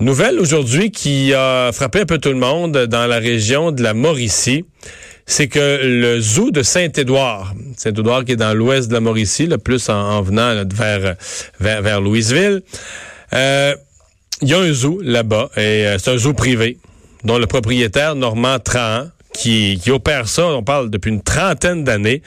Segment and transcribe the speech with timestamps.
[0.00, 3.94] Nouvelle aujourd'hui qui a frappé un peu tout le monde dans la région de la
[3.94, 4.64] Mauricie,
[5.26, 9.58] c'est que le zoo de Saint-Édouard, Saint-Édouard qui est dans l'ouest de la Mauricie, le
[9.58, 11.16] plus en, venant vers,
[11.58, 12.62] vers, Louisville,
[13.32, 13.74] euh,
[14.40, 16.78] il y a un zoo là-bas, et euh, c'est un zoo privé,
[17.24, 22.22] dont le propriétaire, Normand Trahan, qui, qui opère ça, on parle depuis une trentaine d'années,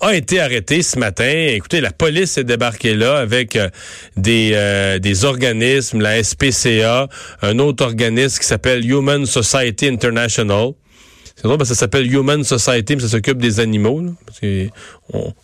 [0.00, 1.30] a été arrêté ce matin.
[1.30, 3.68] Écoutez, la police est débarquée là avec euh,
[4.16, 7.08] des, euh, des organismes, la SPCA,
[7.42, 10.70] un autre organisme qui s'appelle Human Society International.
[11.40, 14.02] C'est drôle parce ça s'appelle Human Society, mais ça s'occupe des animaux.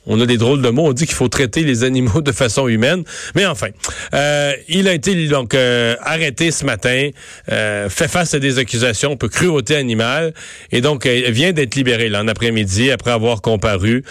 [0.06, 0.88] on, a des drôles de mots.
[0.88, 3.02] On dit qu'il faut traiter les animaux de façon humaine.
[3.34, 3.69] Mais enfin,
[4.12, 7.09] euh, il a été donc euh, arrêté ce matin,
[7.50, 10.34] euh, fait face à des accusations pour cruauté animale,
[10.70, 14.05] et donc vient d'être libéré là, en après-midi après avoir comparu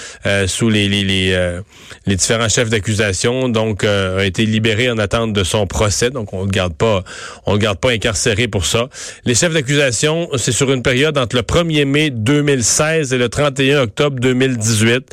[0.47, 3.47] sous les les, les, différents chefs d'accusation.
[3.47, 6.09] Donc, a été libéré en attente de son procès.
[6.09, 7.03] Donc, on ne garde pas,
[7.45, 8.89] on le garde pas incarcéré pour ça.
[9.25, 13.81] Les chefs d'accusation, c'est sur une période entre le 1er mai 2016 et le 31
[13.81, 15.03] octobre 2018.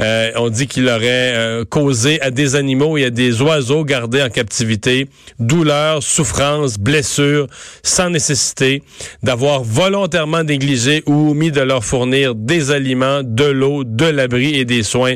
[0.00, 4.22] Euh, on dit qu'il aurait euh, causé à des animaux et à des oiseaux gardés
[4.22, 7.46] en captivité douleurs, souffrances, blessures,
[7.82, 8.82] sans nécessité,
[9.22, 14.64] d'avoir volontairement négligé ou omis de leur fournir des aliments, de l'eau, de l'abri et
[14.64, 15.14] des soins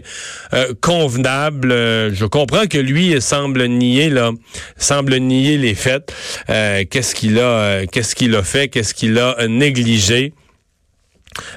[0.53, 1.71] euh, convenables.
[1.71, 4.33] je comprends que lui semble nier là,
[4.77, 6.13] semble nier les faits.
[6.49, 10.33] qu'est-ce qu'il a, qu'est-ce qu'il a fait, qu'est-ce qu'il a négligé?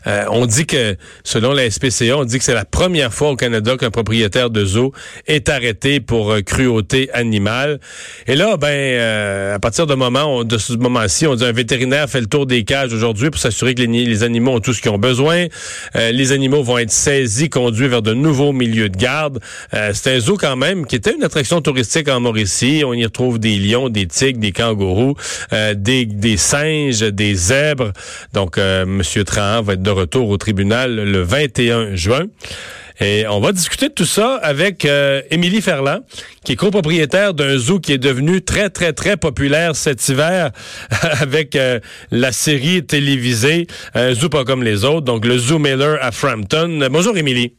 [0.07, 3.35] Euh, on dit que, selon la SPCA, on dit que c'est la première fois au
[3.35, 4.93] Canada qu'un propriétaire de zoo
[5.27, 7.79] est arrêté pour euh, cruauté animale.
[8.27, 12.09] Et là, ben, euh, à partir de, moment, de ce moment-ci, on dit un vétérinaire
[12.09, 14.91] fait le tour des cages aujourd'hui pour s'assurer que les, animaux ont tout ce qu'ils
[14.91, 15.47] ont besoin.
[15.93, 19.39] les animaux vont être saisis, conduits vers de nouveaux milieux de garde.
[19.71, 22.83] c'est un zoo quand même qui était une attraction touristique en Mauricie.
[22.85, 25.15] On y retrouve des lions, des tigres, des kangourous,
[25.51, 27.91] des, des singes, des zèbres.
[28.33, 32.25] Donc, Monsieur Trahan va être de retour au tribunal le 21 juin.
[33.02, 35.99] Et on va discuter de tout ça avec euh, Émilie Ferland,
[36.45, 40.52] qui est copropriétaire d'un zoo qui est devenu très, très, très populaire cet hiver
[41.20, 41.80] avec euh,
[42.11, 46.87] la série télévisée Un zoo pas comme les autres, donc le Zoo Miller à Frampton.
[46.89, 47.53] Bonjour Émilie.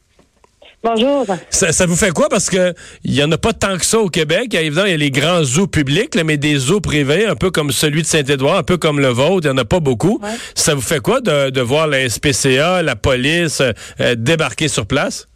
[0.83, 1.25] Bonjour.
[1.49, 2.29] Ça, vous fait quoi?
[2.29, 2.73] Parce que
[3.03, 4.53] il y en a pas tant que ça au Québec.
[4.53, 7.71] Évidemment, il y a les grands zoos publics, mais des zoos privés, un peu comme
[7.71, 10.21] celui de Saint-Édouard, un peu comme le vôtre, il y en a pas beaucoup.
[10.53, 15.27] Ça vous fait quoi de, voir la SPCA, la police euh, débarquer sur place?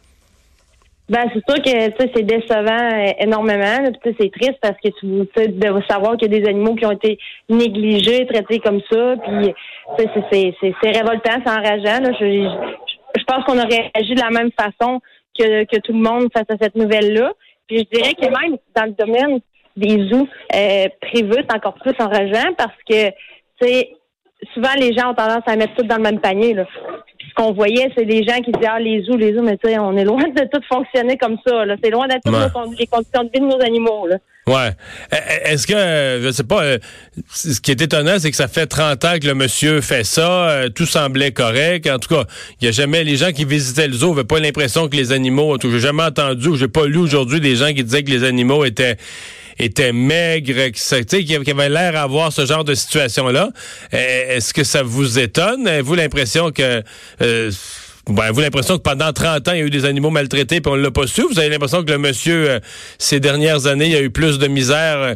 [1.10, 3.92] Ben, c'est sûr que c'est décevant euh, énormément.
[4.06, 7.18] C'est triste parce que tu de savoir qu'il y a des animaux qui ont été
[7.50, 9.16] négligés, traités comme ça.
[9.26, 9.54] Puis
[9.98, 12.14] c'est révoltant, c'est enrageant.
[12.18, 12.48] Je,
[13.18, 15.02] je pense qu'on aurait agi de la même façon
[15.38, 17.34] que, tout le monde face à cette nouvelle-là.
[17.68, 19.40] Puis je dirais que même dans le domaine
[19.78, 23.14] des zoos euh, privés, c'est encore plus enrageant parce que, tu
[23.62, 23.90] sais,
[24.54, 26.54] souvent les gens ont tendance à mettre tout dans le même panier.
[26.54, 26.66] Là.
[27.30, 29.70] ce qu'on voyait, c'est les gens qui disaient ah les zoos, les zoos, mais tu
[29.70, 31.66] sais, on est loin de tout fonctionner comme ça.
[31.66, 31.76] Là.
[31.82, 32.30] C'est loin d'être
[32.78, 34.08] les conditions de vie de nos animaux.
[34.08, 34.18] Là.
[34.48, 34.72] Ouais.
[35.14, 36.78] E, e, est-ce que, je sais pas, euh,
[37.32, 40.50] ce qui est étonnant, c'est que ça fait 30 ans que le monsieur fait ça,
[40.50, 41.88] euh, tout semblait correct.
[41.88, 42.26] En tout cas,
[42.60, 45.12] il y a jamais, les gens qui visitaient le zoo n'avaient pas l'impression que les
[45.12, 48.24] animaux, j'ai jamais entendu ou j'ai pas lu aujourd'hui des gens qui disaient que les
[48.24, 48.98] animaux étaient
[49.60, 53.50] étaient maigres, qui, qui avaient l'air d'avoir ce genre de situation-là.
[53.94, 55.68] E, est-ce que ça vous étonne?
[55.68, 56.82] Avez-vous l'impression que
[57.22, 57.52] euh,
[58.12, 60.72] ben, vous l'impression que pendant 30 ans, il y a eu des animaux maltraités puis
[60.72, 61.22] on l'a pas su?
[61.24, 62.60] Vous avez l'impression que le monsieur, euh,
[62.98, 64.98] ces dernières années, il y a eu plus de misère.
[64.98, 65.14] Euh,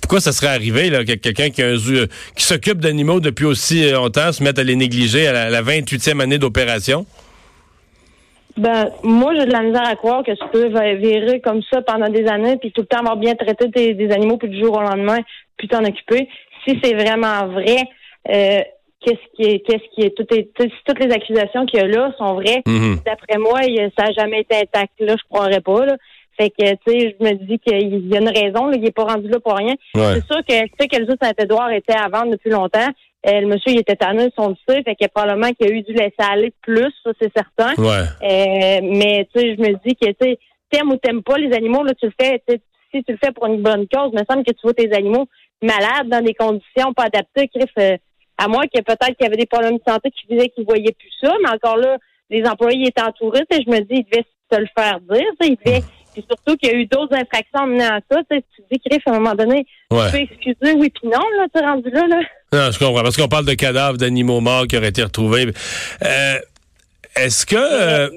[0.00, 2.06] pourquoi ça serait arrivé, là, que quelqu'un qui, euh,
[2.36, 6.38] qui s'occupe d'animaux depuis aussi longtemps se mette à les négliger à la, 28e année
[6.38, 7.06] d'opération?
[8.56, 12.08] Ben, moi, j'ai de la misère à croire que tu peux virer comme ça pendant
[12.08, 14.80] des années, puis tout le temps avoir bien traité des, animaux, puis du jour au
[14.80, 15.18] lendemain,
[15.56, 16.28] puis t'en occuper.
[16.66, 17.84] Si c'est vraiment vrai,
[19.00, 22.12] qu'est-ce qui est, qu'est-ce qui est, tout est, toutes les accusations qu'il y a là
[22.18, 22.62] sont vraies.
[22.66, 23.00] Mhm.
[23.04, 23.60] D'après moi,
[23.96, 24.92] ça n'a jamais été intact.
[25.00, 25.86] Là, je croirais pas.
[25.86, 25.96] Là.
[26.38, 28.66] Fait que, tu sais, je me dis qu'il y a une raison.
[28.66, 29.74] Là, il n'est pas rendu là pour rien.
[29.94, 32.88] C'est sûr que, tu sais, que le Saint-Édouard était à vendre depuis longtemps.
[33.26, 35.92] Euh, le monsieur, il était tanné, son sait, fait que probablement qu'il a eu dû
[35.92, 37.74] laisser aller plus, ça, c'est certain.
[37.76, 38.06] Ouais.
[38.22, 40.38] Euh, mais, tu sais, je me dis que, tu sais,
[40.70, 42.40] t'aimes ou t'aimes pas les animaux, là, tu le fais,
[42.94, 44.92] si tu le fais pour une bonne cause, il me semble que tu vois tes
[44.92, 45.26] animaux
[45.60, 47.96] malades dans des conditions pas adaptées, euh,
[48.38, 50.94] à moins que peut-être qu'il y avait des problèmes de santé qui disaient qu'ils voyaient
[50.98, 51.98] plus ça, mais encore là,
[52.30, 55.56] les employés étaient entourés, et je me dis, ils devaient se le faire dire, ils
[55.64, 55.82] devaient
[56.18, 58.20] puis surtout qu'il y a eu d'autres infractions menant à ça.
[58.30, 61.60] Tu dis, Griff, à un moment donné, tu peux excuser, oui, puis non, là, tu
[61.60, 62.20] es rendu là, là.
[62.52, 65.52] Non, je comprends, parce qu'on parle de cadavres d'animaux morts qui auraient été retrouvés.
[66.04, 66.38] Euh,
[67.20, 68.08] Est-ce que euh,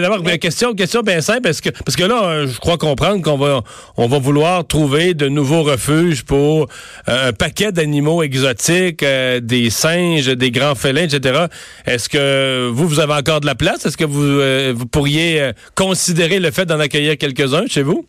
[0.00, 1.48] d'abord question question bien simple.
[1.48, 3.62] Est-ce que parce que là euh, je crois comprendre qu'on va
[3.96, 6.68] on va vouloir trouver de nouveaux refuges pour
[7.08, 11.46] euh, un paquet d'animaux exotiques des singes des grands félins etc
[11.86, 13.86] est-ce que vous vous avez encore de la place?
[13.86, 18.06] Est-ce que vous vous pourriez considérer le fait d'en accueillir quelques-uns chez vous?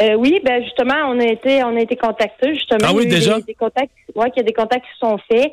[0.00, 2.88] Oui, ben justement, on a été on a été contactés justement.
[2.88, 3.38] Ah oui, déjà?
[3.40, 5.52] Des, contacts, ouais, qu'il y a des contacts qui sont faits.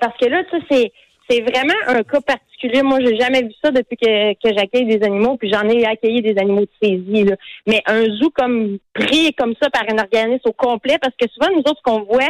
[0.00, 0.92] Parce que là, tu sais, c'est
[1.28, 2.82] c'est vraiment un cas particulier.
[2.82, 6.22] Moi, j'ai jamais vu ça depuis que, que j'accueille des animaux, puis j'en ai accueilli
[6.22, 7.24] des animaux de saisie.
[7.24, 7.36] Là.
[7.66, 11.52] Mais un zoo comme pris comme ça par un organisme au complet, parce que souvent,
[11.52, 12.28] nous autres, ce qu'on voit,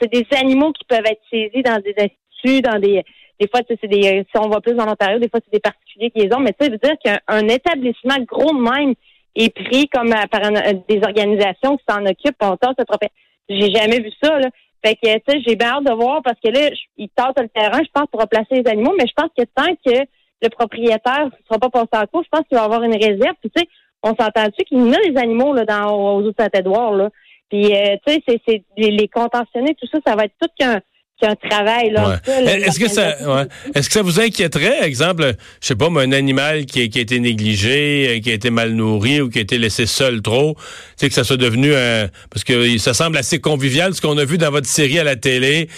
[0.00, 3.02] c'est des animaux qui peuvent être saisis dans des instituts, dans des
[3.40, 6.10] des fois, c'est des si on va plus dans l'Ontario, des fois c'est des particuliers
[6.10, 8.94] qui les ont, mais ça veut dire qu'un établissement gros de même
[9.34, 10.42] est pris comme euh, par
[10.88, 12.76] des organisations qui s'en occupent, on tente
[13.48, 14.48] J'ai jamais vu ça, là.
[14.84, 17.48] Fait que, tu sais, j'ai bien hâte de voir parce que là, il tente le
[17.48, 20.06] terrain, je pense, pour remplacer les animaux, mais je pense que tant que
[20.42, 23.36] le propriétaire ne sera pas passé en cours, je pense qu'il va avoir une réserve.
[23.40, 23.68] Puis, tu sais,
[24.02, 27.10] on s'entend-tu qu'il y a des animaux là, dans, aux autres Saint-Édouard, là?
[27.48, 30.80] Puis, euh, tu sais, c'est, les, les contentionnés, tout ça, ça va être tout qu'un
[31.24, 31.90] un travail.
[31.90, 33.16] Là, Est-ce que ça,
[33.74, 37.02] est-ce que ça vous inquiéterait, exemple, je sais pas, mais un animal qui, qui, a
[37.02, 40.54] été négligé, euh, qui a été mal nourri ou qui a été laissé seul trop,
[40.54, 40.62] tu
[40.96, 44.24] sais que ça soit devenu un, parce que ça semble assez convivial ce qu'on a
[44.24, 45.68] vu dans votre série à la télé.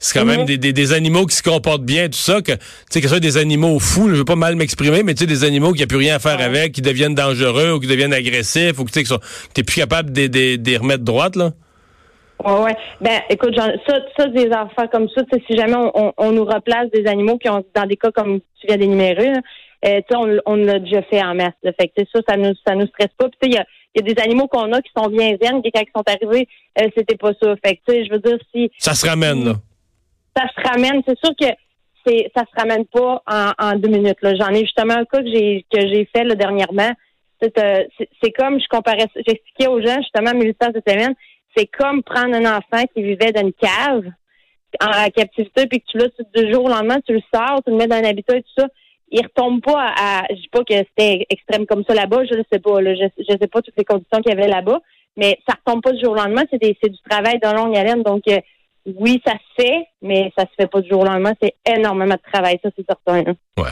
[0.00, 0.56] C'est quand même mhm.
[0.56, 2.58] des, des, animaux qui se comportent bien, tout ça, que, tu
[2.90, 5.26] sais, que ce soit des animaux fous, je veux pas mal m'exprimer, mais tu sais,
[5.26, 8.12] des animaux qui a plus rien à faire avec, qui deviennent dangereux ou qui deviennent
[8.12, 9.16] agressifs ou que tu sais,
[9.54, 11.52] que plus capable de les remettre droite, là?
[12.44, 12.76] Ouais, ouais.
[13.00, 17.06] Ben, écoute, ça, ça, des enfants comme ça, si jamais on, on, nous replace des
[17.06, 19.32] animaux qui ont, dans des cas comme tu viens d'énumérer,
[19.86, 21.54] euh, on, on l'a déjà fait en masse.
[21.62, 23.28] Fait que ça, ça nous, ça nous stresse pas.
[23.28, 23.64] Puis il y a,
[23.94, 26.48] y a des animaux qu'on a qui sont bien zen, qui quand ils sont arrivés,
[26.80, 27.54] euh, c'était pas ça.
[27.64, 28.70] Fait que tu sais, je veux dire si.
[28.78, 29.52] Ça se ramène, là.
[30.36, 31.02] Ça se ramène.
[31.06, 31.46] C'est sûr que
[32.06, 34.20] c'est, ça se ramène pas en, en deux minutes.
[34.20, 34.34] Là.
[34.34, 36.92] J'en ai justement un cas que j'ai que j'ai fait là, dernièrement.
[37.40, 37.84] C'est, euh,
[38.22, 41.14] c'est, comme je comparais, j'expliquais aux gens justement à mes cette semaine
[41.56, 44.04] c'est comme prendre un enfant qui vivait dans une cave
[44.80, 47.76] en captivité, puis que tu l'as deux jours au lendemain, tu le sors, tu le
[47.76, 48.66] mets dans un habitat et tout ça.
[49.10, 52.42] Il retombe pas à, je dis pas que c'était extrême comme ça là-bas, je ne
[52.50, 54.80] sais pas, je, je sais pas toutes les conditions qu'il y avait là-bas,
[55.16, 58.22] mais ça retombe pas du jour au lendemain, c'est du travail de longue haleine, donc
[58.28, 58.40] euh,
[58.86, 61.32] oui, ça se fait, mais ça se fait pas du jour au lendemain.
[61.42, 63.32] C'est énormément de travail, ça, c'est certain.
[63.58, 63.70] Ouais.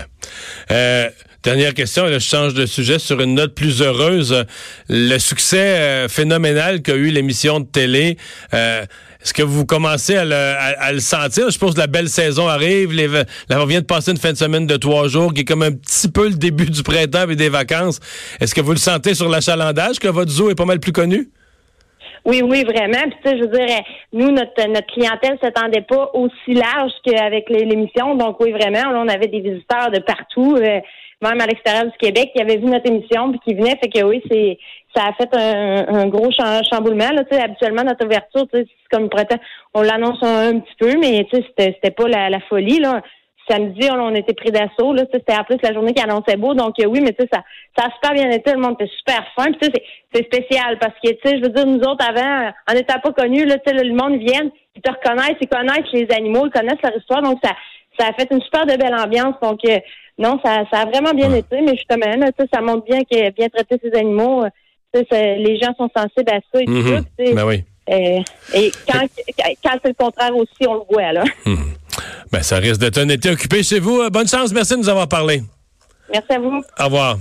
[0.71, 1.11] Euh,
[1.43, 4.45] dernière question, là, je change de sujet sur une note plus heureuse.
[4.89, 8.17] Le succès euh, phénoménal qu'a eu l'émission de télé,
[8.55, 8.87] euh,
[9.23, 11.51] est-ce que vous commencez à le, sentir?
[11.51, 12.93] Je pense que la belle saison arrive.
[12.93, 15.45] Les, là, on vient de passer une fin de semaine de trois jours qui est
[15.45, 18.01] comme un petit peu le début du printemps et des vacances.
[18.41, 21.31] Est-ce que vous le sentez sur l'achalandage que votre zoo est pas mal plus connu?
[22.25, 23.03] Oui, oui, vraiment.
[23.03, 23.67] Puis, tu sais, je veux dire,
[24.13, 28.15] nous, notre, notre clientèle s'attendait pas aussi large qu'avec l'émission.
[28.15, 30.81] Donc, oui, vraiment, là, on avait des visiteurs de partout, euh,
[31.21, 33.77] même à l'extérieur du Québec, qui avaient vu notre émission puis qui venaient.
[33.77, 34.59] Fait que oui, c'est
[34.95, 36.31] ça a fait un, gros
[36.71, 37.11] chamboulement.
[37.13, 39.09] Là, tu sais, habituellement, notre ouverture, tu sais, c'est comme
[39.75, 42.79] on l'annonce un, petit peu, mais tu sais, c'était, pas la, la folie.
[42.79, 43.01] là
[43.49, 44.93] samedi, on, était pris d'assaut.
[44.93, 46.55] Là, c'était en plus la journée qui annonçait beau.
[46.55, 47.43] Donc euh, oui, mais tu sais, ça,
[47.77, 48.53] ça a super bien été.
[48.53, 49.53] Le monde était super fin.
[49.53, 52.75] Puis c'est, c'est spécial parce que tu sais, je veux dire, nous autres avant, en
[52.75, 56.09] n'étant pas connus, là, tu sais, le monde vient, ils te reconnaissent, ils connaissent les
[56.15, 57.23] animaux, ils connaissent leur histoire.
[57.23, 57.53] Donc ça,
[57.99, 59.35] ça a fait une super de belle ambiance.
[59.43, 59.79] Donc euh,
[60.19, 61.61] non, ça, ça a vraiment bien été.
[61.61, 64.45] Mais justement, là, ça montre bien que bien traiter ces animaux.
[64.45, 64.51] Euh,
[64.95, 67.35] les gens sont sensibles à ça et tout mm-hmm.
[67.35, 67.65] Ben oui.
[67.89, 69.07] et quand,
[69.65, 71.25] quand c'est le contraire aussi, on le voit là.
[71.47, 71.73] Mm-hmm.
[72.33, 74.01] Ben, ça risque d'être un été occupé chez vous.
[74.01, 74.53] Euh, bonne chance.
[74.53, 75.43] Merci de nous avoir parlé.
[76.11, 76.63] Merci à vous.
[76.81, 77.19] Au revoir.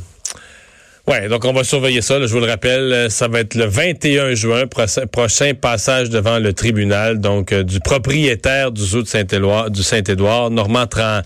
[1.06, 2.26] Ouais, donc on va surveiller ça.
[2.26, 4.64] je vous le rappelle, euh, ça va être le 21 juin,
[5.12, 10.52] prochain passage devant le tribunal, donc euh, du propriétaire du zoo de Saint-Édouard, du Saint-Édouard,
[10.52, 11.22] Normand Tran.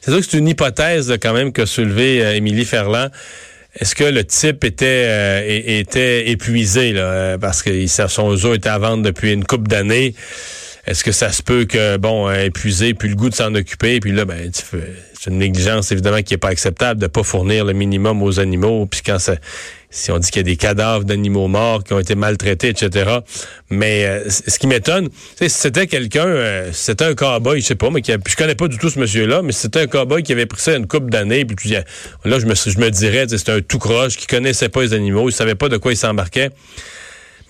[0.00, 3.10] C'est sûr que c'est une hypothèse quand même que soulevé Émilie Ferland.
[3.78, 9.04] Est-ce que le type était était épuisé là, parce que son zoo était à vendre
[9.04, 10.14] depuis une couple d'années?
[10.88, 14.12] Est-ce que ça se peut que, bon, épuisé, puis le goût de s'en occuper, puis
[14.12, 18.22] là, ben, c'est une négligence évidemment qui est pas acceptable de pas fournir le minimum
[18.22, 19.34] aux animaux, puis quand ça,
[19.90, 23.18] si on dit qu'il y a des cadavres d'animaux morts qui ont été maltraités, etc.
[23.68, 27.90] Mais euh, ce qui m'étonne, si c'était quelqu'un, euh, c'était un cowboy, je sais pas,
[27.90, 30.46] mais qui je connais pas du tout ce monsieur-là, mais c'était un cowboy qui avait
[30.46, 33.78] pris ça une couple d'années, puis, là je me, je me dirais, c'était un tout
[33.78, 36.48] croche qui connaissait pas les animaux, il savait pas de quoi il s'embarquait.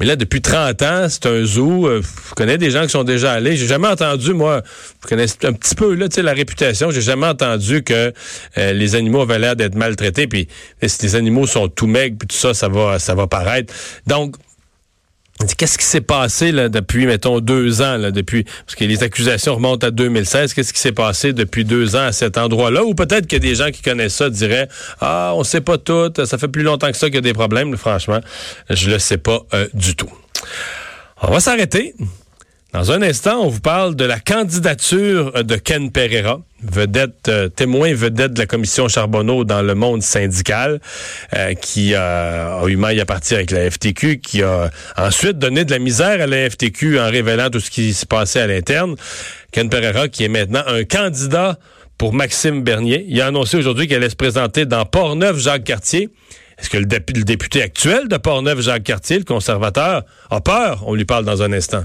[0.00, 1.86] Mais là, depuis 30 ans, c'est un zoo.
[1.86, 3.56] Euh, je connais des gens qui sont déjà allés.
[3.56, 4.62] J'ai jamais entendu, moi,
[5.02, 6.90] je connais un petit peu là, la réputation.
[6.90, 8.12] J'ai jamais entendu que
[8.58, 10.26] euh, les animaux avaient l'air d'être maltraités.
[10.26, 10.48] Puis
[10.82, 13.72] si les animaux sont tout maigres, puis tout ça, ça va, ça va paraître.
[14.06, 14.36] Donc,
[15.56, 19.54] Qu'est-ce qui s'est passé là, depuis, mettons, deux ans, là, depuis parce que les accusations
[19.54, 20.52] remontent à 2016.
[20.52, 22.82] Qu'est-ce qui s'est passé depuis deux ans à cet endroit-là?
[22.84, 24.68] Ou peut-être que des gens qui connaissent ça diraient
[25.00, 27.32] Ah, on sait pas tout, ça fait plus longtemps que ça qu'il y a des
[27.32, 27.76] problèmes.
[27.76, 28.20] Franchement,
[28.68, 30.10] je le sais pas euh, du tout.
[31.22, 31.94] On va s'arrêter.
[32.74, 37.94] Dans un instant, on vous parle de la candidature de Ken Pereira, vedette, euh, témoin
[37.94, 40.78] vedette de la commission Charbonneau dans le monde syndical,
[41.34, 45.70] euh, qui a eu maille à partir avec la FTQ, qui a ensuite donné de
[45.70, 48.96] la misère à la FTQ en révélant tout ce qui se passait à l'interne.
[49.50, 51.58] Ken Pereira, qui est maintenant un candidat
[51.96, 53.02] pour Maxime Bernier.
[53.08, 56.10] Il a annoncé aujourd'hui qu'elle allait se présenter dans Port-Neuf-Jacques-Cartier.
[56.58, 60.84] Est-ce que le, le député actuel de Port-Neuf, Jacques Cartier, le conservateur, a peur?
[60.86, 61.84] On lui parle dans un instant.